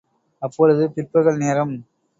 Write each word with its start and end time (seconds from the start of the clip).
அப்பொழுது 0.41 0.91
பிற்பகல் 0.91 1.37
நேரம். 1.37 1.73